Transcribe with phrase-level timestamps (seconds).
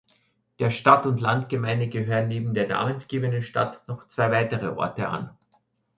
[0.57, 5.37] Der Stadt-und-Land-Gemeinde gehören neben der namensgebenden Stadt noch zwei weitere Orte an.